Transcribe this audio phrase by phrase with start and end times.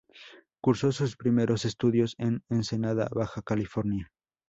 [0.63, 4.11] Cursó sus primeros estudios en Ensenada, Baja California.